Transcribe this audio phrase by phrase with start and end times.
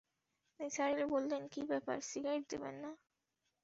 [0.59, 2.91] নিসার আলি বললেন, কী ব্যাপার, সিগারেট দেবেন না?